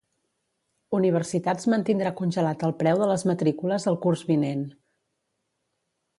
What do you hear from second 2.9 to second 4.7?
de les matrícules el curs vinent.